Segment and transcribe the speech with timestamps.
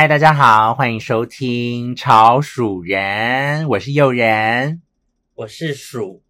[0.00, 4.80] 嗨，大家好，欢迎收听《潮鼠人》，我是又仁，
[5.34, 6.22] 我是鼠，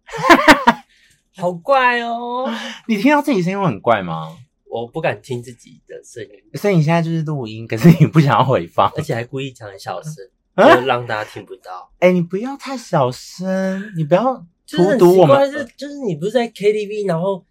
[1.37, 2.51] 好怪哦！
[2.87, 4.35] 你听到自己声音会很怪吗？
[4.71, 10.13] 我不敢听自己的声音，所以你现在就是录音，可是你不想要回放，而且还故意讲很小声，
[10.55, 11.91] 啊、就让大家听不到。
[11.99, 15.51] 哎、欸，你不要太小声，你不要荼毒我们。
[15.51, 17.45] 就是就是你不是在 KTV，然后。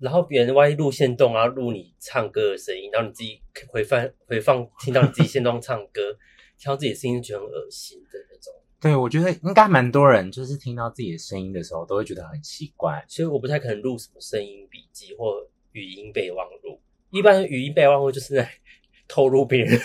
[0.00, 6.16] 然后别人万一录线动啊，录你唱歌的声音，然后你自己回放回放，听到你自己线动唱歌，
[6.58, 8.52] 听到自己的声音，觉得很恶心的那种。
[8.80, 13.04] 对，我觉得应该蛮多人就是听到自己的声音的时候，都会觉得很奇怪。
[13.08, 16.80] 所以我不太可能录什么声音笔记或语音备忘录。
[17.10, 18.48] 一般语音备忘录就是在
[19.08, 19.80] 透露别人，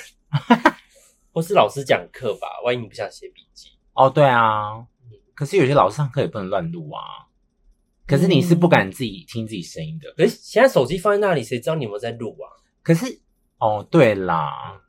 [1.34, 3.70] 或是老师讲课吧，万一你不想写笔记。
[3.93, 4.85] 哦，对啊，
[5.34, 7.02] 可是有些老师上课也不能乱录啊。
[8.05, 10.13] 可是你是不敢自己听自己声音的。
[10.17, 12.46] 可是现在手机放在那里，谁知道你有没有在录啊？
[12.82, 13.20] 可是
[13.59, 14.82] 哦，对啦，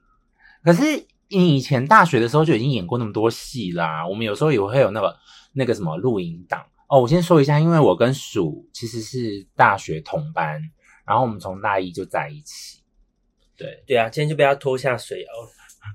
[0.65, 0.83] 可是
[1.29, 4.07] 你以前大学的时候就已经演过那么多戏啦。
[4.07, 5.17] 我们有时候也会有那个
[5.53, 7.01] 那个什么录影档哦。
[7.01, 10.61] 我先说一下，因为我跟鼠其实是大学同班，
[11.07, 12.83] 然后我们从大一就在一起。
[13.57, 15.47] 对对啊，今天就被他拖下水哦，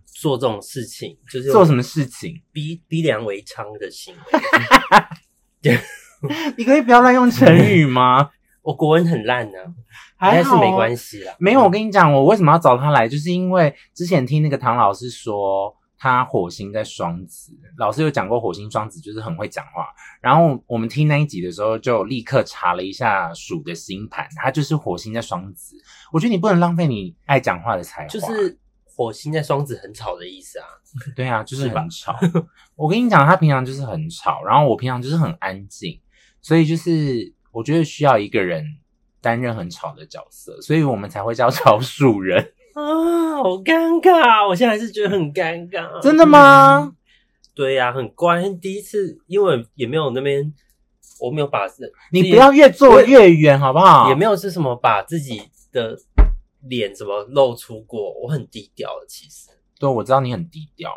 [0.05, 2.41] 做这种事情就是做什么事情？
[2.53, 4.39] 逼逼良为娼的行为。
[6.21, 6.35] 对。
[6.57, 8.29] 你可以不要乱用成语吗？
[8.61, 9.57] 我国文很烂呢、
[10.17, 11.33] 啊，还是没关系啦。
[11.39, 19.87] 没有，我跟你讲，我为什么要找他来，就是因为之前听那个唐老师说，他火星在双子，老师有讲过火星双子就是很会讲话。
[20.21, 25.75] 然后我们听那一集的时候，就立刻查了一下鼠的星盘，它就是火星在双子。
[26.11, 28.07] 我觉得你不能浪费你爱讲话的才华。
[28.07, 30.65] 就是火星在双子很吵的意思啊。
[31.15, 32.15] 对啊，就是很吵。
[32.75, 35.99] 我跟你讲，他平常就是很吵，然后我平常就是很安静。
[36.41, 38.63] 所以就是我觉得需要一个人
[39.21, 44.47] 担任很吵的角色，所以我们才会叫 吵鼠人啊，好尴尬！
[44.47, 45.99] 我现在还是觉得很尴尬。
[46.01, 46.79] 真的吗？
[46.85, 46.95] 嗯、
[47.53, 48.47] 对呀、啊，很乖。
[48.61, 50.53] 第一次，因为也没有那边，
[51.19, 54.07] 我没有把自，你不要越坐越远，好不好？
[54.09, 55.41] 也没有是什么把自己
[55.73, 55.97] 的
[56.61, 59.05] 脸怎么露出过，我很低调的。
[59.07, 60.93] 其实，对，我知道你很低调，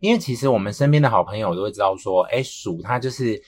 [0.00, 3.42] 因为其实我们身边的好朋友都会知道说，哎，鼠他就是。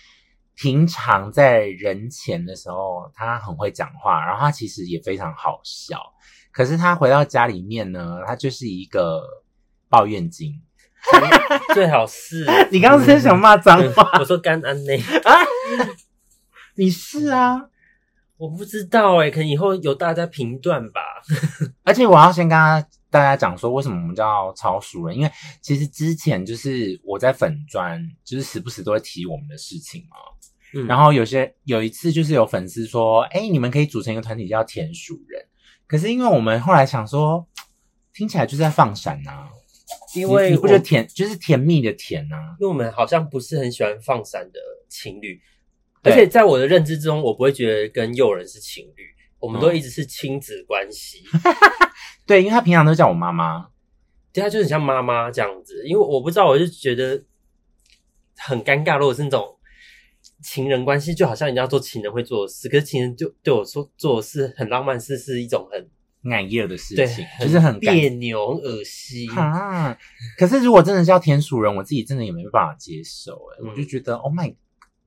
[0.61, 6.01] 平常在人前的时候，他很会讲话，然后他其实也非常好笑。
[6.51, 9.23] 可是他回到家里面呢，他就是一个
[9.89, 10.61] 抱怨精。
[11.73, 14.19] 最好是 你刚刚是想骂脏话？
[14.19, 15.33] 我说干安内啊，
[16.75, 17.69] 你是啊？
[18.37, 21.01] 我不知道哎，可能以后有大家评断吧。
[21.85, 22.59] 而且我要先跟
[23.11, 25.17] 大家讲说，为什么我们叫超熟人？
[25.17, 25.31] 因为
[25.63, 30.17] 其实之前就是我在粉砖，就是时不时都会提我们的事情嘛。
[30.75, 35.47] 嗯，然后有些有一次就是有粉丝说，哎，你们可以组成一个团体叫田鼠人。
[35.87, 37.47] 可是因为我们后来想说，
[38.13, 39.49] 听起来就是在放闪呐、啊，
[40.15, 42.57] 因为你，不觉得甜就是甜蜜的甜呐、啊？
[42.61, 45.41] 因为我们好像不是很喜欢放闪的情侣，
[46.03, 49.05] 而且在我的认知中，我不会觉得跟诱人是情侣，
[49.39, 51.25] 我们都一直是亲子关系。
[51.33, 51.41] 嗯、
[52.27, 53.69] 对，因为他平常都叫我妈妈，
[54.31, 55.83] 对，他就很像妈妈这样子。
[55.87, 57.25] 因为我不知道，我就觉得
[58.37, 59.55] 很尴尬，如果是那种。
[60.43, 69.31] 情人关系就好像人家做情人会做的事，可是情人就对我说做的事很浪漫，是是一种很爱热的事情，就是很别扭、很恶心。
[69.33, 69.97] 啊。
[70.37, 74.55] 可是如果真的是叫田鼠人，我自己真的也没办法接受、欸，诶、嗯、我就觉得 Oh my，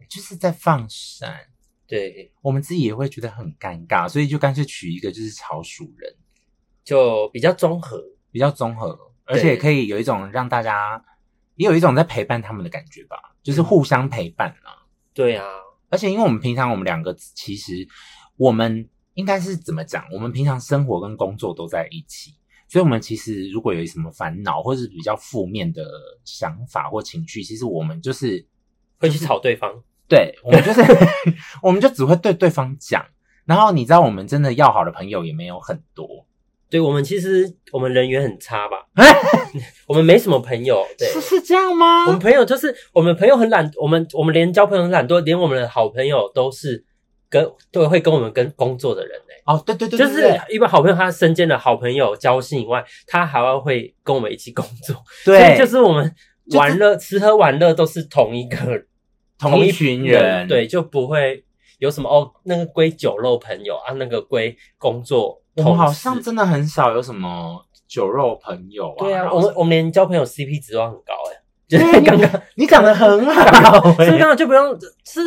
[0.09, 1.33] 就是在放闪，
[1.87, 6.13] 对，我们自己也会觉得很尴尬，所以就干脆取一个就是草鼠人，
[6.83, 11.01] 就比较综合，比较综合，而且可以有一种让大家
[11.55, 14.77] 也有一种在陪伴他们的感觉吧，就是互相陪伴啦。
[15.13, 15.45] 对啊，
[15.89, 17.87] 而且因为我们平常我们两个其实
[18.37, 20.05] 我们应该是怎么讲？
[20.13, 22.33] 我们平常生活跟工作都在一起，
[22.67, 25.83] 所以我们其实如果有什么烦恼或是比较负面的
[26.23, 28.45] 想法或情绪，其实我们就是
[28.97, 29.83] 会去吵对方。
[30.07, 30.81] 对，我们就是
[31.63, 33.05] 我们就只会对对方讲。
[33.45, 36.25] 然后你知道，我们真的要好的朋友也没有很多。
[36.71, 38.77] 对，我们其实我们人缘很差吧？
[39.85, 42.05] 我们没什么朋友，对，是是这样吗？
[42.05, 46.81] 我们朋友就是我们朋友很懒，我们我们连交朋友很懒惰，连我们的好朋友都是
[47.29, 49.25] 跟都会跟我们跟工作的人呢。
[49.45, 54.95] 哦，对对对，就是一般好朋友，他身兼的好朋友交心以外，他还要会跟我们一起工作，
[55.25, 56.15] 对，所以就是我们
[56.55, 58.57] 玩乐、吃喝玩乐都是同一个
[59.37, 61.43] 同一群人，对，就不会
[61.79, 65.40] 有什么哦，那个归酒肉朋友啊，那个归工作。
[65.55, 68.99] 我们好像真的很少有什么酒肉朋友啊。
[68.99, 71.37] 对啊，我们我们连交朋友 CP 值都很高哎。
[71.67, 75.21] 就是刚刚你讲的很好， 所以刚刚就不用是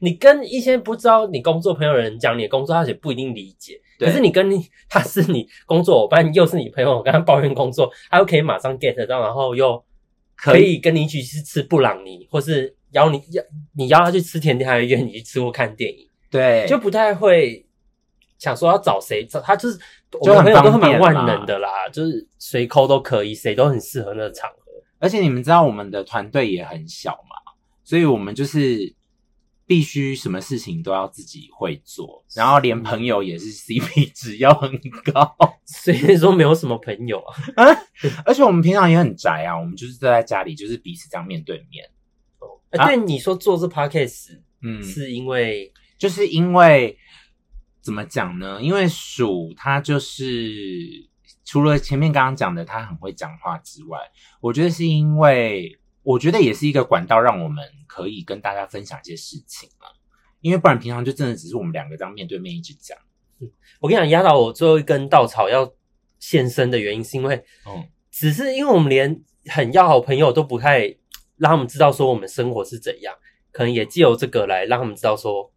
[0.00, 3.80] 你跟一些不知道你工作朋友的人讲你的工作，他也不一定理解。
[3.98, 9.82] 可是你跟你他是你工作伙伴，又是你朋友，跟他抱怨工作，他又可以马上 get 到，然后又
[10.36, 13.42] 可以跟你一起去吃布朗尼，或是邀你邀
[13.74, 16.06] 你邀他去吃甜点，还约你去吃或看电影。
[16.30, 17.65] 对，就不太会
[18.38, 19.78] 想说要找谁找他，就是
[20.20, 24.56] 我们朋友都是蛮万能的啦，就是随 call 都可以，谁都很适合那个场合。
[24.98, 27.52] 而且你们知道我们的团队也很小嘛，
[27.84, 28.94] 所以我们就是。
[29.68, 34.70] 必须什么事情都要自己会做，然后连朋友也是 CP 值要很
[35.12, 37.18] 高，所以说没有什么朋友
[37.56, 37.66] 啊。
[38.24, 41.84] 而且我们平常也很宅啊，我们就是坐在家里，就是彼此这样面对面。
[42.38, 46.96] 哦，对，啊、你说做这 podcast，嗯，是因为就是因为
[47.86, 48.60] 怎么讲呢？
[48.60, 51.08] 因为鼠它就是
[51.44, 53.98] 除了前面刚刚讲的它很会讲话之外，
[54.40, 55.78] 我觉得是因为。
[56.06, 59.88] 我觉得也是一个管道，让我们可以跟大家分享一些事情嘛。
[60.40, 62.96] 因为不然平常就真的只是我们两个这样面对面一直讲。
[63.80, 65.68] 我跟你讲，压倒我最后一根稻草要
[66.20, 67.34] 现身的原因，是因为，
[67.66, 70.82] 嗯，只是因为我们连很要好朋友都不太
[71.38, 73.12] 让他们知道说我们生活是怎样，
[73.50, 75.52] 可能也借由这个来让他们知道说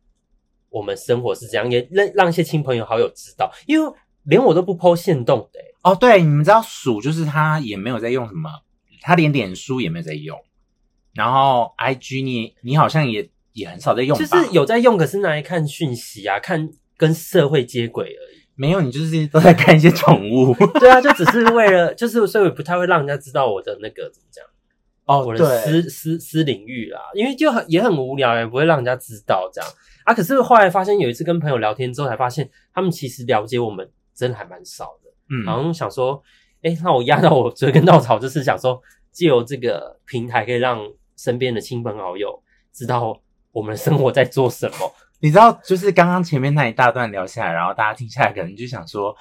[0.69, 3.93] 我们生活是怎样，也让让一些亲朋友好友知道，因为
[4.23, 5.65] 连我都不 po 限动的、欸。
[5.81, 8.49] 哦，对，你们知道鼠就是他也没有在用什么。
[9.01, 10.37] 他连脸书也没有在用，
[11.13, 18.39] 然后 IG 你你好像也也很少在用，就是有在用，可是拿来看讯息啊，看跟社会接轨而已。
[18.55, 20.53] 没有，你就是都在看一些宠物。
[20.81, 24.43] 对啊，就只是为了， 就是所以不太会让人家知道我的那个怎么讲
[25.05, 29.69] 哦，我的私私私领域啦，因为就很也很无聊，也不会让人家知道这样
[30.09, 30.13] 啊。
[30.13, 35.11] 可是后来发现有一次跟朋友聊天之后，才发现他们其实了解我们真的还蛮少的。
[35.29, 36.23] 嗯，然后想说。
[36.61, 38.81] 哎，那我压到我这根稻草，就是想说，
[39.13, 40.77] 借由这个平台，可以让
[41.15, 43.17] 身边的亲朋好友知道
[43.53, 44.93] 我们的生活在做什么。
[45.21, 49.15] 你知道，就是刚刚前面那一大段聊下来，然后大家听下来，可能就想说，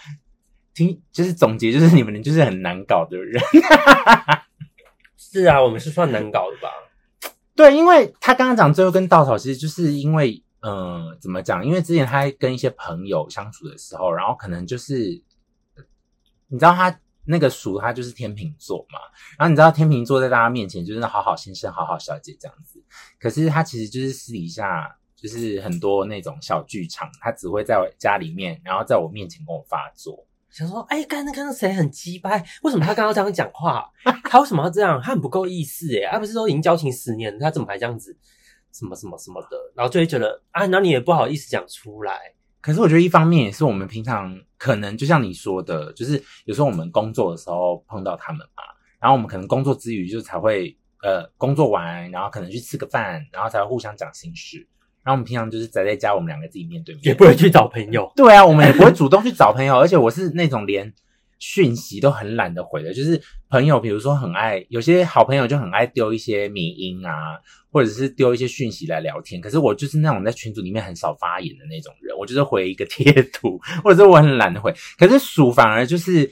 [0.75, 3.41] 听就是总结，就是你们就是很难搞的人。
[5.17, 6.71] 是啊，我们是算难搞的吧？
[7.55, 11.65] 对，因为他刚刚讲最后一根稻草，其实就是因为，嗯、怎么讲？
[11.65, 15.23] 因为之前他跟一些朋友相处的时候，然后可能就是，
[16.49, 17.01] 你知道他。
[17.31, 18.99] 那个鼠他就是天秤座嘛，
[19.39, 22.83] 然后你知道天秤座在大家面前就是好好先生、好好小姐这样子，
[23.21, 33.87] 可是他其实就是私底下就是很多那种小剧场，他只会在我家里面，然后在我面前跟我发作，想说，哎，刚刚那个谁很鸡掰，为什么他刚刚这样讲话？
[34.25, 34.99] 他为什么要这样？
[34.99, 38.17] 他很不够意思诶，他不是说已经交情十年，他怎么还这样子？
[38.79, 42.17] 什么什么什么的，然后就会觉得啊，那你也不好意思讲出来。
[42.61, 48.63] 可是我觉得一方面也是我们平常可能就像你说的，就是有时候我们工作的时候碰到他们嘛，
[49.01, 54.59] 然后我们可能工作之余就才会呃工作完，然后可能去吃个饭，然后才会互相讲心事。
[55.05, 58.13] 然后我们平常就是宅在家，我们两个自己面对面，也不会去找朋友。
[58.15, 60.93] 对啊，我们也不会主动去找朋友，而且我是那种连
[61.39, 67.13] 讯息都很懒得回的，就是朋友，比如说很爱有些好朋友就很爱丢一些迷音啊。
[67.71, 74.75] 或者是丢一些讯息来聊天，可是我就是那种在群组里面很少发言的那种人，我就是回一个贴图， 或者是我很懒得回。
[74.97, 76.29] 可是鼠反而就是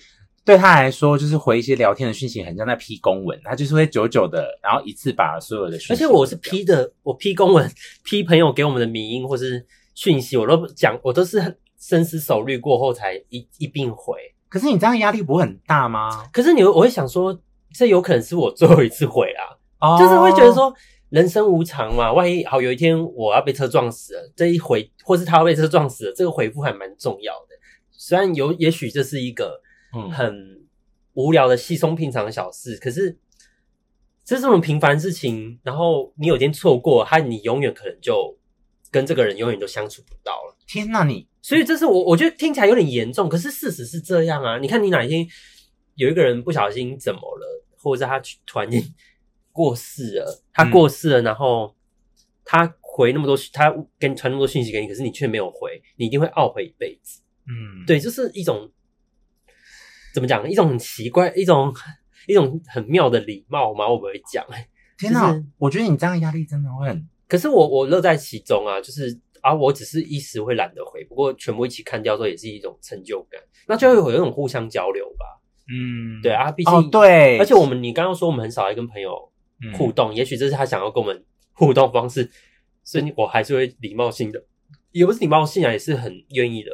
[0.46, 5.92] 对他来说，就是回一些聊天的讯息，很像在批公文，他就是会久久的，然后一次把所有的讯息。
[5.92, 7.70] 而且我是批的，我批公文，
[8.02, 9.64] 批朋友给我们的迷音或是
[9.94, 14.16] 讯息，我都讲，我都是很深思熟虑过后才一一并回。
[14.48, 16.28] 可是你这样压力不会很大吗？
[16.32, 17.38] 可是你我会想说，
[17.74, 20.74] 这有可能是我最后一次回啊，哦、就是会觉得说。
[21.08, 27.54] 人生无常嘛，万一好有一天我要被车撞死了，这一回或是他要被车撞死了，这个回复还蛮重要的。
[27.92, 29.62] 虽然有也许这是一个
[30.12, 30.66] 很
[31.14, 33.16] 无聊的稀松平常的小事，可是
[34.24, 38.36] 这是这种平凡事情，然后你有一天错过，他你永远可能就
[38.90, 40.56] 跟这个人永远都相处不到了。
[40.66, 44.58] 天哪，你所以这是我我觉得听起来有点严重，可是事实是这样啊。
[44.58, 45.24] 你看你哪一天
[45.94, 48.82] 有一个人不小心怎么了，或者是他突然间。
[49.56, 51.74] 过世了，他过世了，嗯、然后
[52.44, 57.22] 他回那么多，他跟你传那么多信息给你，可是你却没有回，你一定会懊悔一辈子。
[57.48, 58.70] 嗯，对，就是一种
[60.12, 60.46] 怎么讲？
[60.46, 61.74] 一种很奇怪，一种
[62.28, 63.88] 一种很妙的礼貌吗？
[63.88, 64.44] 我不会讲。
[64.98, 67.08] 天哪，就是、我觉得你这样压力真的会很……
[67.26, 73.40] 可是我我乐在其中啊，就是啊，我只是一时会懒得回，不过全部一起看掉之后，也是一种成就感。
[73.68, 75.24] 那就会有一种互相交流吧。
[75.68, 79.32] 嗯，对啊，毕竟、哦、对，而且我们你刚刚说我们很少爱跟朋友。
[79.74, 81.24] 互动，也许这是他想要跟我们
[81.54, 82.30] 互动方式，
[82.84, 84.44] 所以我还是会礼貌性的，
[84.92, 86.70] 也不是礼貌性啊，也是很愿意的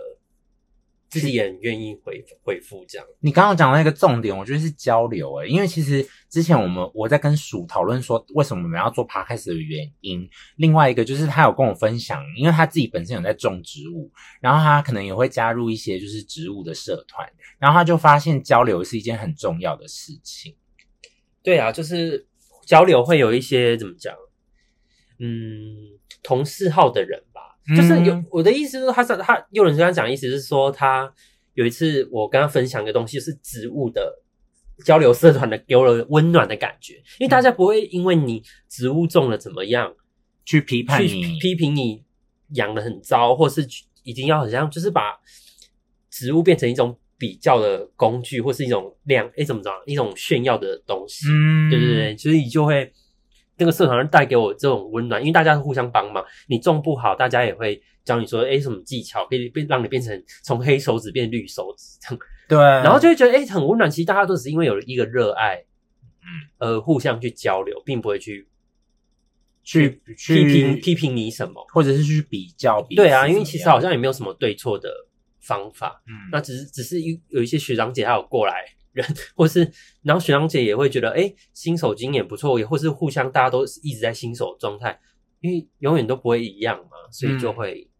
[1.12, 3.06] 自己也很愿意回回复这样。
[3.20, 10.26] 你刚刚讲到一个重点，我觉得是交流诶、欸，因为其实之前我们我在跟鼠讨论说为什么我们要做 podcast 的原因，
[10.56, 20.56] 另外一个就是他有跟我分享，因为他自己本身有在种植物，然后他可能也会加入一些就是植物的社团，然后他就发现交流是一件很重要的事情。
[21.42, 22.26] 对啊，就是
[22.64, 24.14] 交流会有一些怎么讲，
[25.18, 27.31] 嗯，同嗜好的人吧。
[27.76, 31.12] 就是有我的意思是，他是他有人跟他讲，意思是说他
[31.54, 34.20] 有一次我跟他分享一个东西，是植物的
[34.84, 36.94] 交流社团的，给我了温暖的感觉。
[37.18, 39.94] 因为大家不会因为你植物种了怎么样
[40.44, 42.02] 去批判你、批评你
[42.54, 43.64] 养的很糟，或是
[44.02, 45.20] 已经要好像就是把
[46.10, 51.28] 植物变成一种比较的工具，或是一种量诶怎么着一种炫耀的东西。
[51.28, 52.92] 嗯，对对对，所以你就会。
[53.58, 56.24] 那个社团带给我这种温暖，因为大家是互相帮忙。
[56.48, 62.18] 你种不好，大家也会教你说，哎，什么技巧可以变让你变成从黑手指变绿手指这样。
[62.48, 63.90] 对，然后就会觉得，哎，很温暖。
[63.90, 65.64] 其实大家都是因为有一个热爱，
[66.22, 66.26] 嗯，
[66.58, 68.48] 呃，互相去交流，并不会去
[69.62, 72.96] 去批评批评你什么，或者是去比较比。
[72.96, 74.90] 对啊，因为其实好像也没有什么对错的
[75.40, 76.02] 方法。
[76.06, 78.64] 嗯，那只是只是有有一些学长姐还有过来。
[78.92, 79.70] 人，或是
[80.02, 85.00] 然后学长姐也会觉得，哎，新手经验不错，也或是互相大家都一直在新手状态，
[85.40, 87.90] 因为永远都不会一样嘛，所以就会、嗯、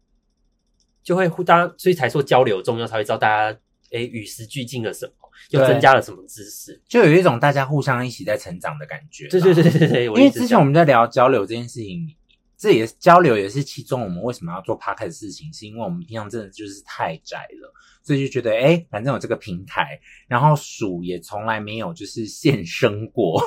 [1.03, 3.59] 就会互大家，所以才说交流重要，才会知道大家
[3.91, 5.13] 哎与时俱进了什么，
[5.49, 9.27] 又增加了什么知识，就有一种大家互相一起在成长的感觉。
[9.27, 12.15] 对对对对对，因为之前我们在聊交流这件事情。
[12.55, 17.73] 这也是交流，也是其中我们为什么要做 podcast 的事情，是因为我们平常真的就是太宅了，
[18.03, 23.41] 所以就觉得哎，反正有这个平台，然后鼠也从来没有就是现身过，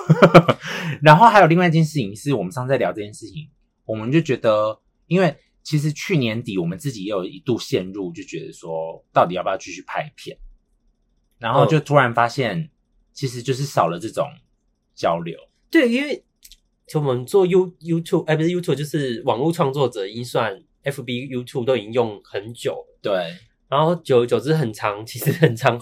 [1.03, 3.49] 然后还有另外一件事情是我们上次在聊这件事情，
[3.85, 10.37] 我们就觉得，因为其实去年底我们自己也有一度陷入，就觉得说到底要不要继续拍片，
[11.39, 12.71] 然后就突然发现，
[13.13, 14.27] 其实就是少了这种
[14.95, 15.39] 交流，
[15.71, 16.23] 对，因为。
[16.89, 22.99] 就我们做 You YouTube，哎，不是 YouTube，就是网络创作者，已经算 FB、YouTube 都已经用很久了。
[23.03, 23.37] 对，
[23.69, 25.81] 然后久而久之很长，其实很长，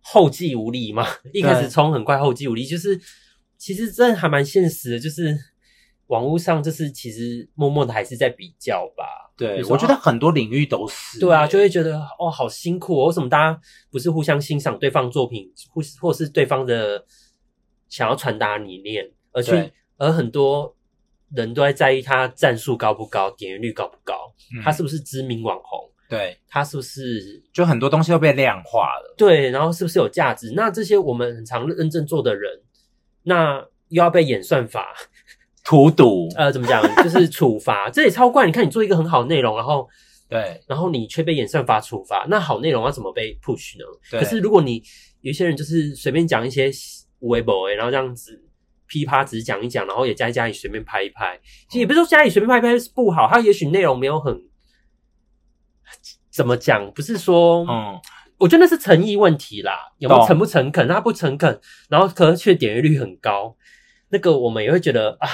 [0.00, 1.06] 后继无力嘛。
[1.32, 3.00] 一开始冲很快，后继无力，就是
[3.56, 5.36] 其实真的还蛮现实的，就是
[6.06, 9.04] 网络上就是其实默默的还是在比较吧。
[9.36, 11.18] 对，我觉得很多领域都是。
[11.18, 13.60] 对啊，就会觉得哦，好辛苦哦，为什么大家
[13.90, 17.04] 不是互相欣赏对方作品，或是或是对方的
[17.88, 19.72] 想要传达理念，而去。
[19.96, 20.76] 而很多
[21.30, 25.88] 人都在在意他战术高不高，点阅率高不高，嗯、他是不是知名网红？
[26.14, 29.14] 对，它是不是就很多东西都被量化了？
[29.16, 30.52] 对，然后是不是有价值？
[30.54, 32.60] 那这些我们很常认真做的人，
[33.24, 34.94] 那又要被演算法
[35.64, 36.28] 荼毒？
[36.36, 36.82] 呃，怎么讲？
[37.02, 38.46] 就是处罚，这也超怪。
[38.46, 39.88] 你看，你做一个很好的内容，然后
[40.28, 43.84] 对，然后你却被演算法处罚，那好内容要怎么被 push 呢？
[44.10, 44.82] 对可是如果你
[45.20, 46.70] 有些人就是随便讲一些
[47.20, 48.40] 微博，然后这样子。
[48.86, 54.38] 噼啪只是讲一讲，然后也在家里随便拍一拍，其实也不是说家里随便拍一拍是不好，他也许内容没有很
[56.30, 58.00] 怎么讲，不是说，嗯，
[58.38, 60.86] 我觉得那是诚意问题啦，有没有诚不诚恳？
[60.88, 63.56] 他不诚恳，然后可能却点阅率很高，
[64.10, 65.28] 那个我们也会觉得啊，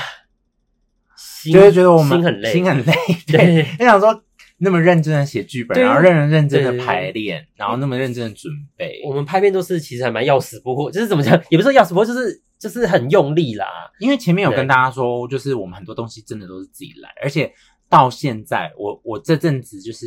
[1.16, 2.92] 心就会觉得我们心很累，心很累，
[3.26, 4.22] 对，你想说。
[4.62, 9.00] 那么认真的写剧本，然后认认认真的排练，然后那么认真的准备。
[9.06, 13.66] 我们拍片都是其实还蛮要死不活，就是怎么讲，也不是说要死不活，就是就是很用力啦。
[14.00, 17.50] 因为前面有跟大家说，就是我们很多东西真的都是自己来，而且
[17.88, 20.06] 到现在，我我这阵子就是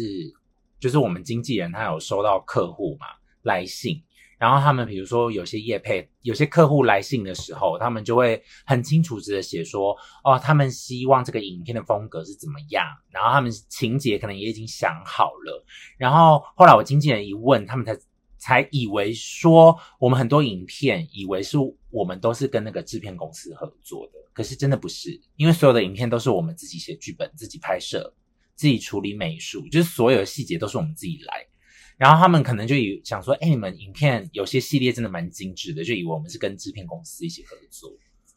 [0.84, 3.06] 就是我们经纪人他有收到客户嘛
[3.44, 4.04] 来信。
[4.38, 15.66] 然后他们比如说有些业配，有些客户来信的时候，他们就会很清楚地写说，哦，他们希望这个影片的风格是怎么样，然后他们情节可能也已经想好了。
[15.98, 17.98] 然后后来我经纪人一问，他们才
[18.38, 21.58] 才以为说，我们很多影片以为是
[21.90, 28.14] 我们都是跟那个制片公司合作的，可是真的不是，因为所有的影片都是我们自己写剧本、自己拍摄、
[28.56, 31.46] 自己处理美术，就是所有的细节都是我们自己来。
[31.98, 37.92] 然后他们可能就以想说，哎，你们影片有些系列真的蛮精致的，就以为我们是跟制片公司一起合作。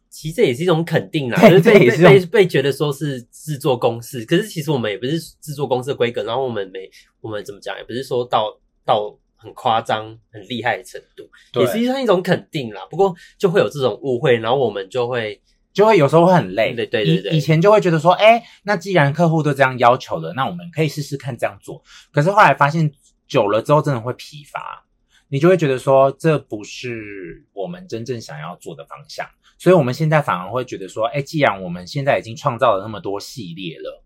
[0.08, 6.22] 其实这也是一种肯定啦， 就是被被被被觉得说是制作公司，可是其实我们也不是制作公司的规格。
[6.22, 6.88] 然后我们没
[7.20, 12.82] 我们怎么讲，也不是说到到很夸张、很厉害的程度，对也是算一种肯定啦。
[12.90, 15.40] 不过就会有这种误会，然后我们就会
[15.76, 16.74] 就会有时候会很累。
[16.74, 21.80] 对对对对，以以前就会觉得说，哎，那既然客户都这样要求了，那我们可以试试看这样做。
[22.10, 22.90] 可是后来发现。
[23.28, 24.86] 久了之后真的会疲乏，
[25.26, 29.28] 你就会觉得说，这不是我们真正想要做的方向，
[29.58, 34.04] 所以我们现在反而会觉得说，哎，既然我们现在已经创造了那么多系列了，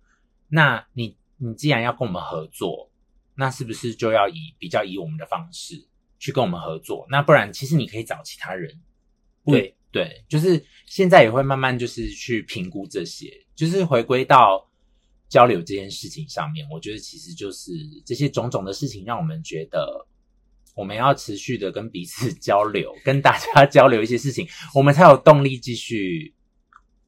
[0.49, 2.91] 那你你既然要跟我们合作，
[3.35, 5.87] 那是不是就要以比较以我们的方式
[6.19, 7.07] 去跟我们合作？
[7.11, 8.81] 那不然，其实你可以找其他人。
[9.45, 14.70] 对对，就是现在也会慢慢就是去评估这些，就是回归到
[15.28, 16.64] 交流这件事情上面。
[16.70, 17.73] 我觉得其实就是
[18.06, 20.06] 这些种种的事情，让我们觉得
[20.76, 26.32] 我们要持续的跟彼此交流，跟大家交流一些事情， 我们才有动力继续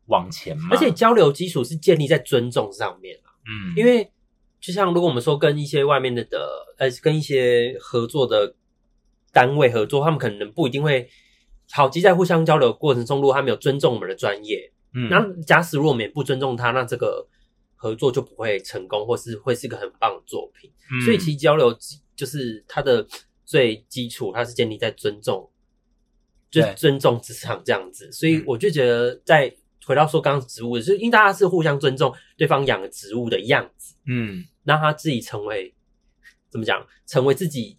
[0.06, 0.70] 往前嘛。
[0.72, 3.30] 而且交流基础是建立在尊重上面啊。
[3.46, 4.10] 嗯，因为
[4.60, 6.48] 就像如果我们说跟一些外面的的
[6.78, 8.56] 呃，跟一些合作的
[9.30, 11.08] 单位合作，他们可能不一定会。
[11.74, 17.26] 好，即在互相交流的过程中，如果他没有尊重我们的专业，嗯，那假使如果我们也不尊重他，那这个
[17.74, 20.70] 合作就不会成功，或是会是一个很棒的作品。
[20.92, 21.74] 嗯，所以其实交流
[22.14, 23.06] 就是它的
[23.46, 25.50] 最基础，它是建立在尊重，
[26.50, 28.12] 就是尊重职场这样子。
[28.12, 29.54] 所以我就觉得，在
[29.86, 35.74] 回到说刚刚植物，就是因为大家是互相尊重对方养的植物的样子，嗯，让他自己成为
[36.50, 37.78] 怎么讲，成为自己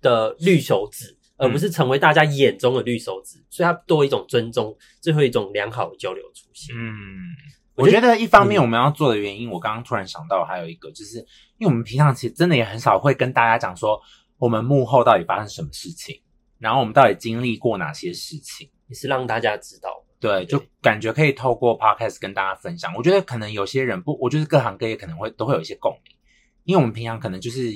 [0.00, 1.16] 的绿手指。
[1.36, 6.74] 而不是成为大家眼中的绿手指，嗯、所以它多一种尊重，最后一种良好的交流出现。
[6.76, 7.34] 嗯，
[7.74, 11.18] 我觉得一方面我们要做的原因，嗯、我刚刚突然想到还有一个，就是
[11.58, 14.00] 因为我们平常其实真的也很少会跟大家讲说
[14.38, 16.20] 我们幕后到底发生什么事情，
[16.58, 20.04] 然后我们到底经历过哪些事情，也是让大家知道。
[20.20, 22.94] 对，就感觉可以透过 podcast 跟大家分享。
[22.96, 26.16] 我觉得可能有些人不，我觉得各行各业可能会都会有一些共鸣，
[26.64, 27.70] 因为我们平常可能就是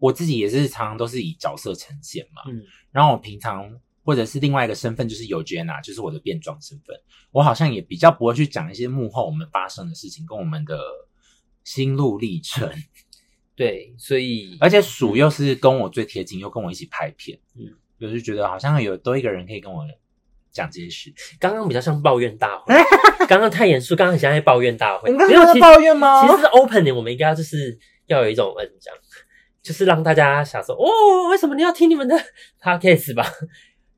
[0.00, 2.42] 我自己也是常常都是以角色呈现嘛。
[2.48, 2.60] 嗯。
[2.90, 3.70] 然后我平常
[4.02, 6.96] 或者是另外一个身份就是有 Jenna，就是我的变装身份，
[7.30, 10.76] 我好像也比较不会去讲一些幕后我们发生的事情跟我们的
[11.62, 12.68] 心路历程。
[13.54, 19.84] 对，所以而且鼠又是跟我最贴近，又跟我一起拍片，嗯，我就是觉得好像有多一个人可以跟我
[20.50, 21.12] 讲这些事。
[21.38, 22.74] 刚刚比较像抱怨大会，
[23.28, 25.12] 刚刚太严肃，刚刚很像在抱怨大会。
[25.12, 26.26] 你刚刚在抱怨吗？
[26.26, 28.94] 其实是 opening，我们应该要就是要有一种嗯讲。
[29.62, 32.16] 就是让大家想说哦，为什么你要听你们的
[32.62, 33.24] podcast 吧？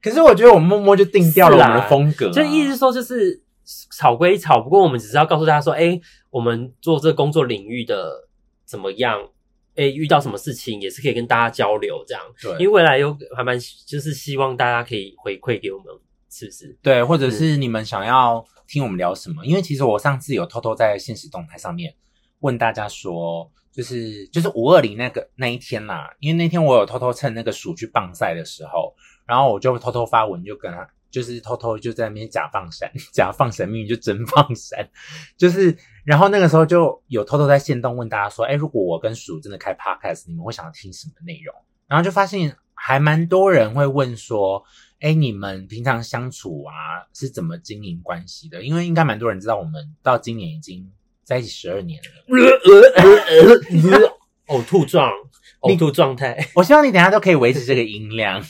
[0.02, 3.40] 可是我觉得我们默默就定掉了我们的风格，啊，就意思说就是
[3.97, 6.00] 吵归吵，不过我们只是要告诉大家说，哎、欸，
[6.31, 8.28] 我们做这个工作领域的
[8.64, 9.23] 怎么样？
[9.76, 12.23] 哎、欸，遇到什么事情也是可以跟大家交流这样。
[12.43, 13.56] 对，因为未来有还蛮
[13.87, 15.87] 就是希望大家可以回馈给我们，
[16.28, 16.76] 是不是？
[16.82, 19.47] 对，或者是你们想要听我们聊什么？
[19.47, 21.95] 因为其实我上次有偷偷在现实动态上面
[22.41, 23.49] 问大家说。
[23.73, 34.87] 就是就是五二零那个那一天啦、因为那天我有偷偷趁那个鼠去棒赛的时候，然后我就偷偷发文，就跟他就是偷偷就在那边假放闪， 假放神秘就真放闪，
[35.39, 41.54] 就是然后那个时候就有偷偷在线动问大家说，哎，如果我跟鼠真的开 podcast，你们会想要听什么内容？
[41.89, 44.63] 然后就发现还蛮多人会问说，
[45.00, 46.75] 哎，你们平常相处啊
[47.15, 48.63] 是怎么经营关系的？
[48.63, 50.93] 因为应该蛮多人知道我们到今年已经。
[51.25, 52.06] 在一起十二年了，
[54.49, 55.13] 呕吐状，
[55.61, 56.49] 呕吐状态。
[56.54, 58.43] 我希望你等下都可以维持这个音量。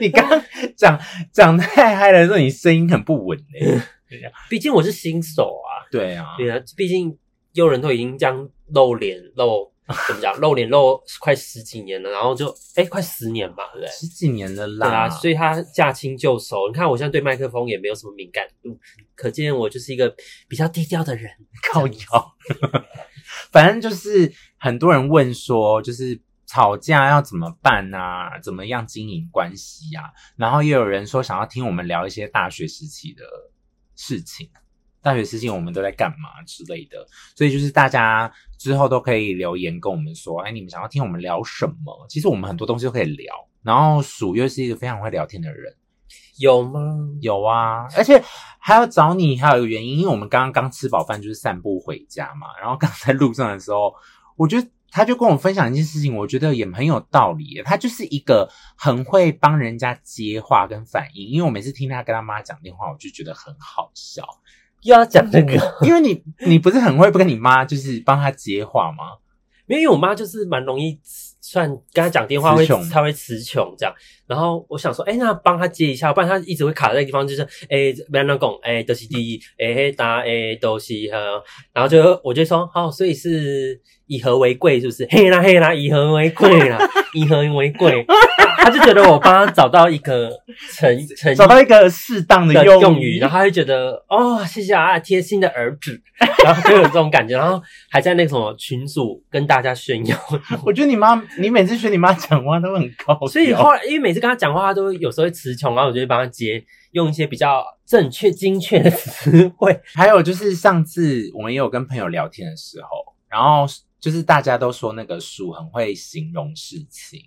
[0.00, 0.42] 你刚刚
[0.76, 0.98] 讲
[1.32, 3.82] 讲太嗨了，说你声音很不稳呢。
[4.48, 5.84] 毕竟我是新手啊。
[5.90, 7.18] 对啊，对啊，毕竟
[7.52, 9.72] 有人都已经这样露脸露。
[10.08, 10.36] 怎么讲？
[10.40, 13.90] 露脸露快十几年了，然后就哎、欸，快十年吧，对不对？
[13.92, 14.88] 十几年了啦。
[14.88, 16.68] 对啊，所以他驾轻就熟。
[16.68, 18.78] 你看我现在对麦克风也没有什么敏感度，
[19.14, 20.14] 可见我就是一个
[20.48, 21.30] 比较低调的人。
[21.70, 22.34] 靠腰，
[23.52, 28.38] 反正就是很多人问说，就是吵架要怎么办啊？
[28.40, 30.10] 怎么样经营关系啊？
[30.36, 33.24] 然后也有人说想要听我们聊一些大学时期的
[33.94, 34.50] 事情。
[35.06, 42.04] 大学时期我们都在干嘛之类的，所以就是大家之后都可以留言跟我们说，哎，你们想要听我们聊什么？
[42.08, 43.32] 其实我们很多东西都可以聊。
[43.62, 45.72] 然后鼠又是一个非常会聊天的人，
[46.38, 46.80] 有吗？
[47.20, 48.20] 有啊，而且
[48.58, 52.48] 还要找你，还有一个原因，因为我们刚刚刚吃饱饭就是散步回家嘛。
[52.60, 53.94] 然后刚在路上的时候，
[54.36, 57.62] 我觉得他就跟我分享一件事情，我觉得也很有道理。
[57.64, 64.24] 他就是一个很会帮人家接话跟反应，因为我每次听他跟他妈讲电话，我就觉得很好笑。
[64.86, 69.18] 又要讲这个，因为你 你不是很会不跟你妈就是帮她接话吗？
[69.66, 70.96] 因为我妈就是蛮容易
[71.40, 73.92] 算跟她讲电话会她会词穷这样，
[74.28, 81.18] 然后我想说，哎、欸，那帮她接一下，不然她一直会卡在那个地方，就是哎，不要乱讲，哎，都是第一，哎，答，哎，都是哈，
[81.72, 85.04] 然后就我就说，好，所以是以和为贵，是不是？
[85.10, 86.78] 嘿啦嘿啦，以和为贵啦，
[87.12, 88.06] 以和为贵。
[88.66, 90.28] 他就觉得我帮他找到一个
[90.72, 96.02] 成 成找到一个适当的用用语，然后他就觉得哦，谢谢啊，贴心的儿子，
[96.42, 100.18] 然后就有这种感觉，然后还在那个什么群组跟大家炫耀。
[100.66, 109.80] 我觉得你妈，你每次学你妈讲话都很高，所以后来因为每次跟他讲话，他都有时候会词穷，然后我就会帮他接，用一些比较正确、精确的词汇。
[109.94, 113.64] 还有就是上次我们也有跟朋友聊天的时候，然后
[114.00, 117.20] 就是大家都说那个鼠很会形容事情，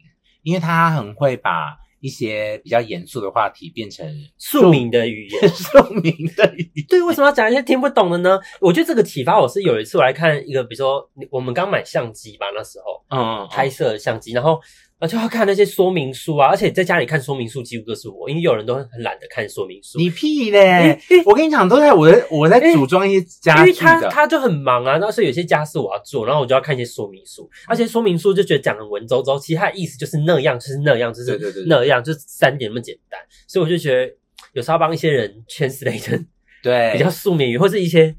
[0.50, 4.06] 因为他很会把一些比较严肃的话题变成
[4.38, 6.86] 庶民的语言， 庶民的语言。
[6.90, 8.40] 对，为什么要讲一些听不懂的呢？
[8.60, 14.60] 我觉得这个启发我是有一次我来看一个，比如说我们刚买相机吧，那时候，嗯，拍摄相机，然后。
[15.00, 19.98] 而且要看那些说明书啊，而且在家里看说明书几乎都是我，因为有人都很懒得看说明书。
[19.98, 21.00] 你屁嘞！
[21.26, 23.68] 我跟你讲，都在我的我在组装一些家具的。
[23.70, 33.18] 因为他他就很忙啊，那所以有些家事我要做，然后我就要看一些说明书，而且说明书就觉得讲的文绉绉，其实它的意思就是那样，就是那样，就是那样，就三点那么简单。
[33.48, 34.14] 所以我就觉得
[34.52, 36.26] 有时候要帮一些人 translate，
[36.62, 38.14] 对，比较书面语，或是一些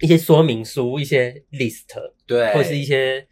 [0.00, 1.84] 一些说明书，一些 list，
[2.26, 3.24] 对，或是一些。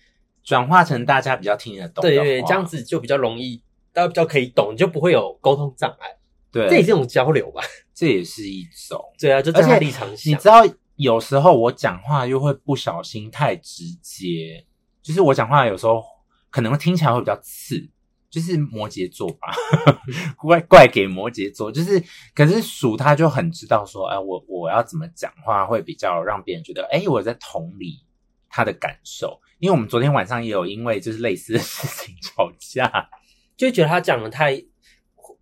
[0.44, 6.08] 转化成大家比较听得懂的，对对，这样子就比较容易，大家比较可以懂，就不会有沟通障碍。
[6.52, 9.02] 对，这也是一种交流吧，这也是一种。
[9.18, 10.32] 对啊，就站在立场想。
[10.32, 10.62] 你知道，
[10.96, 14.64] 有时候我讲话又会不小心太直接，
[15.02, 16.04] 就是我讲话有时候
[16.50, 17.88] 可能会听起来会比较刺，
[18.30, 19.52] 就是摩羯座吧，
[20.38, 21.72] 怪怪给摩羯座。
[21.72, 22.00] 就是，
[22.34, 28.04] 可是鼠他就很知道说，哎，我我要怎么讲话会比较让别人觉得，哎，我在同理
[28.48, 29.40] 他的感受。
[29.58, 33.08] 因为我们昨天晚上也有因为就是类似的事情 吵架，
[33.56, 34.62] 就觉得他讲的太，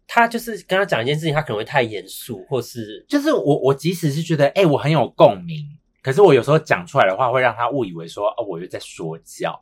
[0.06, 5.66] 他就是跟他讲一件事情，他可能会太严肃，或是就是我我即使是觉得哎、欸、我很有共鸣，
[6.02, 9.60] 可是我有时候讲出来的话会让他误以为说哦我又在说教，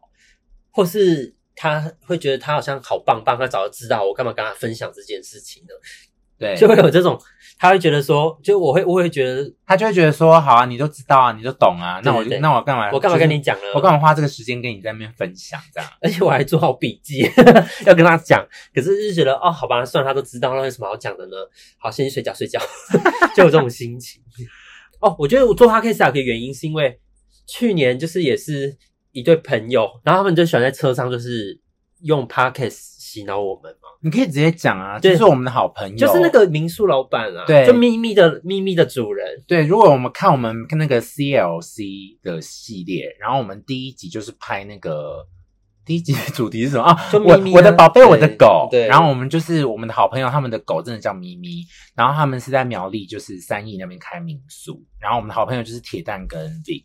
[0.70, 5.68] 或是他会觉得他好像好棒棒，他早就知道我干嘛跟他分享这件事情呢？
[6.40, 7.20] 对， 就会有这种。
[7.58, 12.90] 他会觉得说，就我会，我会觉得，他就会觉得说，好啊，你都知道啊，你都懂啊，那我就，那我干嘛？
[12.90, 13.64] 我干嘛跟你讲呢？
[13.74, 15.90] 我干嘛花这个时间跟你在那边分享这样？
[16.00, 17.30] 而且我还做好笔记，
[17.84, 18.42] 要跟他讲。
[18.74, 21.36] 可是就觉得，哦，好吧，算了，他都知道，那有什么好讲的呢？
[21.76, 22.58] 好，先去睡觉，睡觉，
[23.36, 24.22] 就有这种心情。
[25.00, 26.98] 哦，我觉得我做 podcast 有个原因是因为
[27.46, 28.74] 去年就是也是
[29.12, 31.60] 一对朋友，然后他们就喜欢在车上就是
[32.00, 33.74] 用 podcast 洗脑我们。
[34.02, 39.42] 你可以直接讲啊，就是我们的好朋友，就是那个民宿老板啊，对，就秘密的秘密的主人。
[39.46, 45.26] 对，如果我们看我们看那个 CLC 的系列，然后我们第一集就是拍那个
[45.84, 47.10] 第一集的主题是什么啊？
[47.12, 48.68] 就咪咪我我的宝贝，我的狗。
[48.70, 56.84] 对，然后我们就是我们的好朋友，他们的狗真的叫咪咪，然后他们是在苗栗，就是三义那边开民宿，然后我们的好朋友就是铁蛋跟 Vic。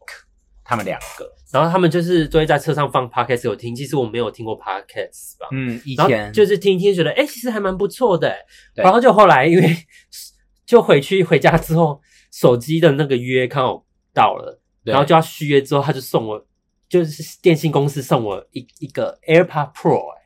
[0.68, 5.48] 他们两个，然后他们就是都会在车上放 podcast 有听，其实我没有听过 podcast 吧？
[5.52, 8.36] 嗯，以前就是听一听，觉得哎、欸，其实还蛮不错的。
[8.74, 9.78] 然后就后来因为
[10.66, 12.02] 就回去回家之后，
[12.32, 16.44] 手机的那个约刚好到了，然后就要续约之后，他就送我，
[16.90, 20.22] 就是电信公司送我一一个 AirPod Pro、欸。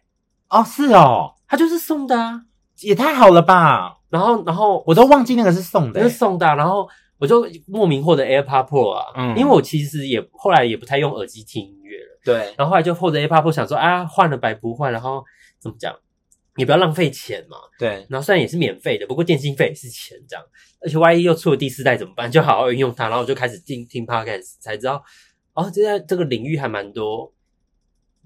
[0.47, 2.43] 哦，是哦，他就是送的啊，
[2.80, 3.97] 也太好了吧？
[4.10, 6.88] 然后然后我都忘记那个是送的、欸，是送的、啊，然后。
[7.20, 15.24] 我就莫名获得 AirPod Pro 啊，嗯，因为我其实也后来也不太用耳机听音乐了，对，然后后来就获得 AirPod Pro，想说啊，换了白不换，然后
[15.60, 15.94] 怎么讲，
[16.56, 20.46] 也不要浪费钱嘛，对，然后虽然也是免费的，不过电信费也是钱这样，
[20.82, 22.32] 而且万一又出了第四代怎么办？
[22.32, 25.04] 就好好运用它，然后我就开始听听 Podcast，才知道
[25.54, 27.34] 哦，现在这个领域还蛮多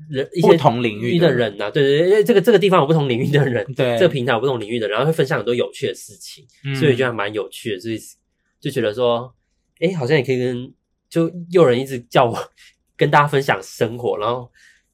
[0.10, 1.58] 人，一些不同领域的人。
[1.58, 7.98] 呐、啊，对对对，因为这个这个地方有不同领域的人，对，这个平台有不同领域的人，然后会分享很多有趣的事情，嗯、所以就还蛮有趣的，所以
[8.64, 9.36] 就觉得说。
[9.80, 10.74] 哎、好像也可以跟，
[11.10, 12.52] 就有人一直叫我
[12.96, 14.50] 跟大家分享生活，然后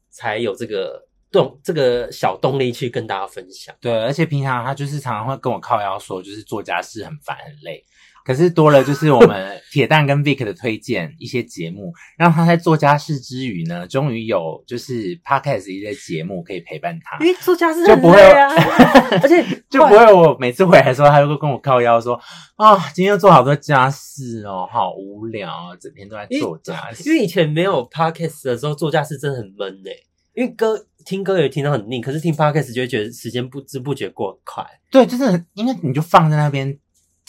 [0.10, 3.76] 才有这个动这个小动力去跟大家分享。
[3.80, 7.86] 对，而且平常他就是常常会跟我靠腰说，就是做家事很烦很累。
[8.26, 17.18] 可是多了就是我们 铁蛋跟 Vic 的推荐一些节目，让他在做家事之余呢，终于有就是 Podcast 一些节目可以陪伴他。
[17.24, 18.50] 因为做家事就不会啊，
[19.22, 22.20] 而且 就不会我每次回来的时候，他就会跟我靠腰说
[22.56, 27.10] 啊，今天又做好多家事哦，好无聊啊，整天都在做家事。
[27.10, 30.06] 因为以前没有 Podcast 的时候，做家事真的很闷诶。
[30.36, 34.66] 因为歌听歌也听得很腻，可是听 Podcast 就会觉得时间不知不觉过很快。
[34.90, 36.78] 对，就是因为你就放在那边。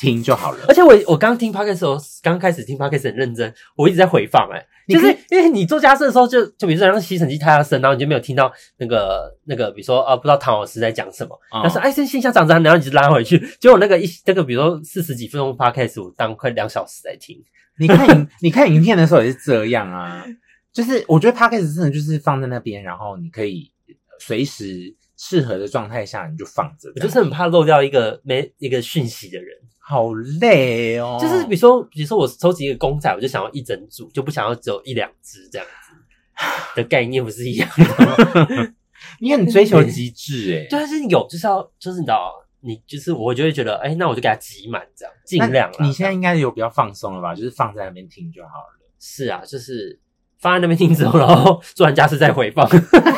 [0.00, 17.36] 听就好了，而且我我刚听 podcast 的时候，刚开始听 podcast 很认真，我一直在回放、欸，诶就是因为你做家事的时候就，就就比如说让吸尘器太大声，然后你就没有听到那个那个，比如说啊，不知道唐老师在讲什么，他、嗯、说哎，这现象长这样，然后你就拉回去，结果那个一那个，比如说四十几分钟 podcast，我当快两小时在听。
[17.78, 20.24] 你看影你看影片的时候也是这样啊，
[20.72, 23.70] 就是我觉得 podcast 真的就是放在那边，然后你可以
[24.18, 29.48] 随时适合的状态下你就放着，我就是很怕漏掉一个没一个讯息的人。
[29.90, 35.92] 好累哦，就是比如说，比如说我收集一个公仔，我就想要一整组，就不想要只有一两只这样子
[36.76, 38.72] 的概念，不是一样的？
[39.18, 45.68] 你很追求极致诶，对，就是有，就是要，就是你知道，你就是我就会觉得，哎、欸，那我就给它挤满这样，尽量。
[45.80, 47.34] 你现在应该有比较放松了吧？
[47.34, 48.78] 就是放在那边听就好了。
[49.00, 49.98] 是啊，就是
[50.38, 52.64] 放在那边听之后，然后做完家事再回放，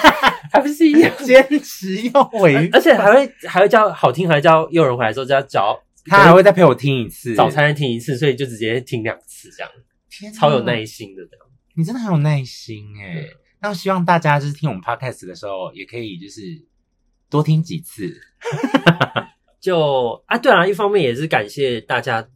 [0.51, 1.13] 还不是一样？
[1.19, 9.71] 坚持要回，而且还会还会叫好听，还会叫诱人回来之后就要叫他还会再陪我听一次，早餐听一次，所以就直接听两次这样。
[10.11, 13.21] 天，超有耐心的这样，你真的很有耐心哎。
[13.21, 13.29] 嗯、
[13.61, 16.41] 那我希望大家就是听我们 podcast 的时候，也可以就是
[17.31, 18.21] 多听几次。
[19.61, 22.29] 就啊，对啊，一方面也是感谢大家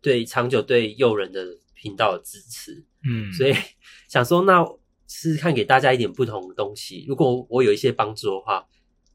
[0.00, 1.44] 对长久对诱人的
[1.74, 3.54] 频道的支持，嗯，所以。
[4.08, 4.64] 想说，那
[5.06, 7.04] 试试看给大家一点不同的东西。
[7.06, 8.66] 如果我有一些帮助的话，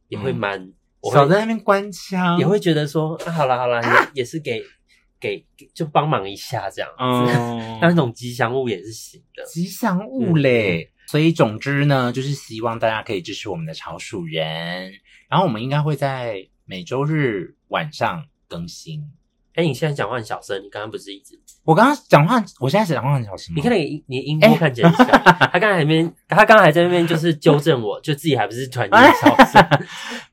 [0.07, 0.71] 也会蛮、
[1.11, 4.61] 少在那边官腔，也会觉得说，啊、好了好了，啊、也也是给
[5.19, 6.95] 给就帮忙一下这样子。
[6.99, 10.83] 嗯， 那种吉祥物也是行的，吉祥物嘞。
[10.83, 14.91] 嗯、所以总之呢，就是希望大家可以支持我们的潮鼠人。
[15.29, 19.11] 然后我们应该会在每周日晚上更新。
[19.55, 21.39] 哎，你现在讲话很小声，你刚刚不是一直？
[21.63, 23.55] 我刚刚讲话，我现在是讲话很小声。
[23.55, 29.63] 你看你你音波看起来很小，欸、他刚才还没，他刚才还在那边就是纠正我，就自己还不是团结 小声。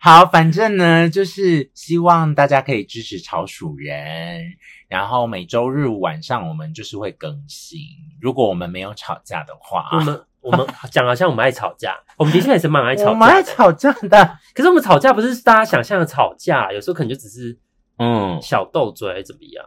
[0.03, 4.47] 好，反正呢，就是希望大家可以支持潮鼠人，
[4.89, 7.81] 然后每周日晚上我们就是会更新。
[8.19, 14.39] 如果我们没有吵架的话，我们我们 讲好像我们爱吵架，我们的确也是蛮爱吵架，我们爱吵架的。
[14.55, 17.59] 可是我们吵架不是大家想象的吵架，有时候可能就只是
[17.99, 19.63] 嗯小斗嘴怎么样。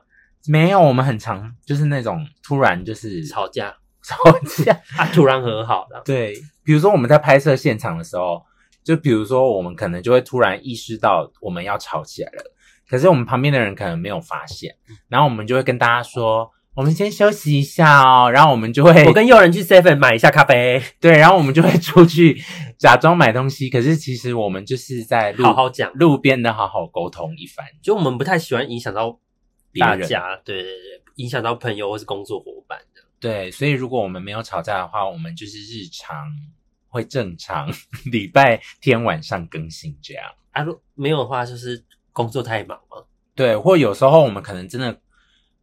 [0.47, 4.15] 没有，我们很常就是那种突然就是吵架，吵
[4.65, 6.01] 架 啊，突然和好的。
[6.03, 8.43] 对，比如说我们在拍摄现场的时候，
[8.83, 12.43] 就比如说我们可能就会突然意识到我们要吵起来了，
[12.87, 14.75] 可是我们旁边的人可能没有发现，
[15.07, 22.41] 然后我们就会跟大家说，我们先休息一下哦，然后我们就会我跟佣人去 Seven 买一下咖啡，对，然后我们就会出去
[22.77, 29.19] 假装买东西，可是其实我们就是在路好好讲路边的好好沟通一番，就我们不太喜欢影响到。
[29.79, 33.01] 大家对对对，影响到朋友或是工作伙伴的。
[33.19, 36.15] 对，所以如果我们没有吵架的话，我们就是日常
[36.93, 37.69] 会正常
[38.11, 40.23] 礼拜天晚上更新这样。
[40.51, 43.07] 啊，如没有的话，就是工作太忙了。
[43.35, 45.01] 对，或有时候我们可能真的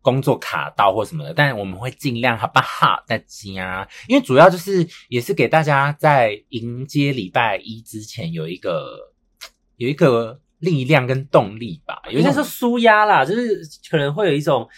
[0.02, 9.12] 工作卡到或什么的，但我们会尽量好不好大家，因为主要就是也是给大家在迎接礼拜一之前有一个
[9.76, 10.40] 有一个。
[10.60, 14.68] 力量跟动力吧，有些时候舒压啦，就是可能会有一种，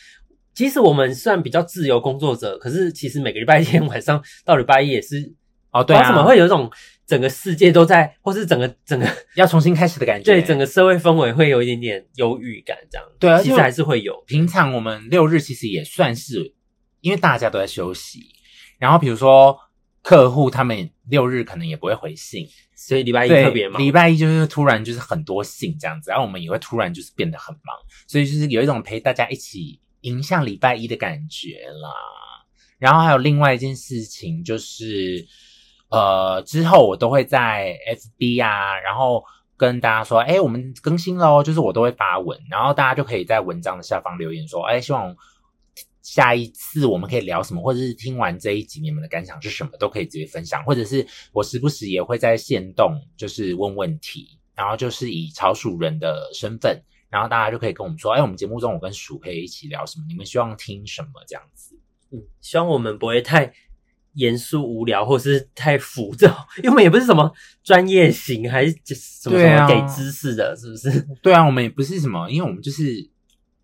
[0.55, 5.35] 即使我们算比较自由工作者，可是其实每个礼拜天晚上到礼拜一也是
[5.72, 6.70] 哦，对啊，怎么会有一种
[7.06, 10.32] 整个世界都在，或是整个整个 要重新开始的感觉？
[10.32, 14.22] 对，整个社会氛围会有一点点忧郁感，这样对啊，其实还是会有。
[14.26, 16.54] 平常我们六日其实也算是，
[17.00, 18.28] 因为大家都在休息，
[18.78, 19.58] 然后比如说
[20.02, 22.46] 客户他们六日可能也不会回信。
[22.74, 27.76] 所以礼拜一特别忙，礼拜一就是突然就是很多信这样子，然后我们也会突然就是变得很忙，
[28.08, 31.90] 所以就是有一种陪大家一起迎向礼拜一的感觉啦。
[32.78, 35.24] 然后还有另外一件事情就是，
[35.92, 37.76] 呃，之后我都会在
[38.18, 39.22] FB 啊，然后
[39.57, 45.14] 跟大家说，哎，我们更新喽，就是我都会发文，然后大家就可以在文章的下方留言说，哎，希望。
[46.02, 61.78] 下一次我们可以聊什么，或者是听完这一集你们的感想是什么，都可以直接分享，或者是我时不时也会在线动，就是问问题，然后就是以潮鼠人的身份，然后大家就可以跟我们说，哎，我们节目中我跟鼠可以一起聊什么，你们希望听什么这样子？
[62.11, 63.55] 嗯，希望我们不会太
[64.14, 71.07] 严肃无聊，或是太浮躁， 因为我们也不是什么专业型，还是什么什么给知识的，是不是？
[71.22, 73.11] 对啊，我们也不是什么，因为我们就是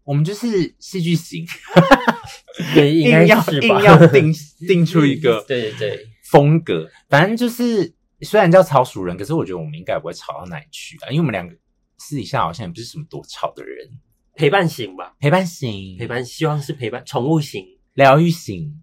[0.05, 1.47] 我们就是戏剧型。
[2.75, 4.35] 对，应该是硬要硬要定
[4.67, 11.55] 定出一个 对对风格，反正就是虽然叫炒熟人，可是我觉得我们应该不会吵到哪里去啊，因为我们两个
[11.99, 13.89] 私底下好像也不是什么多吵的人，
[14.35, 18.75] 陪伴型吧，陪伴型，陪伴，希望是陪伴，宠物型，疗愈型，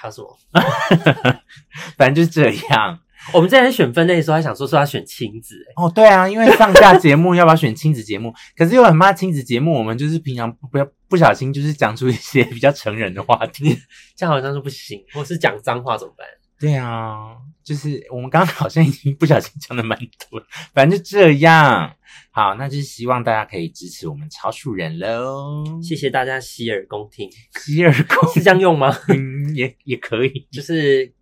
[0.00, 0.34] 还有什么？
[1.98, 2.98] 反正就是这样。
[3.34, 5.72] 我们之前选分类的时候，还想说说要选亲子、欸。
[5.76, 8.32] 哦，对啊，因为上架节目要不要选亲子节目？
[8.56, 13.78] 可是又很怕亲子节目，我们就是平常不要不小心就是讲出一些比较成人的话题，
[14.16, 15.04] 这样好像是不行。
[15.12, 16.26] 或是讲脏话怎么办？
[16.60, 21.96] 对啊，就是我们刚刚 好像已经不小心讲的蛮多了，反正就这样。
[22.30, 25.64] 好，那就是希望大家可以支持我们超鼠人喽。
[25.82, 28.94] 谢谢大家洗耳恭听，洗耳恭是这样用吗？
[29.08, 31.12] 嗯，也也可以，就是。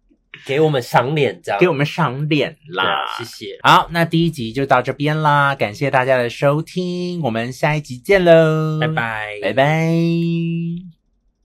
[0.44, 3.05] 给我们赏脸，这样给我们赏脸啦！
[3.16, 3.59] 谢谢。
[3.62, 10.98] 好，那第一集就到这边啦，感谢大家的收听，我们下一集见喽，拜拜，拜拜。